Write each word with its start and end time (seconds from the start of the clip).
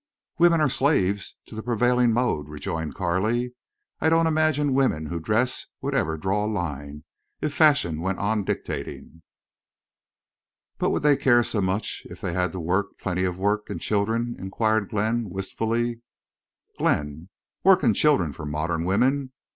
"Women 0.39 0.61
are 0.61 0.67
slaves 0.69 1.35
to 1.45 1.53
the 1.53 1.61
prevailing 1.61 2.11
mode," 2.11 2.49
rejoined 2.49 2.95
Carley. 2.95 3.53
"I 3.99 4.09
don't 4.09 4.25
imagine 4.25 4.73
women 4.73 5.05
who 5.05 5.19
dress 5.19 5.67
would 5.79 5.93
ever 5.93 6.17
draw 6.17 6.43
a 6.43 6.47
line, 6.51 7.03
if 7.39 7.53
fashion 7.53 8.01
went 8.01 8.17
on 8.17 8.43
dictating." 8.43 9.21
"But 10.79 10.89
would 10.89 11.03
they 11.03 11.17
care 11.17 11.43
so 11.43 11.61
much—if 11.61 12.19
they 12.19 12.33
had 12.33 12.51
to 12.53 12.59
work—plenty 12.59 13.25
of 13.25 13.37
work—and 13.37 13.79
children?" 13.79 14.35
inquired 14.39 14.89
Glenn, 14.89 15.29
wistfully. 15.29 16.01
"Glenn! 16.79 17.29
Work 17.63 17.83
and 17.83 17.95
children 17.95 18.33
for 18.33 18.47
modern 18.47 18.85
women? 18.85 19.33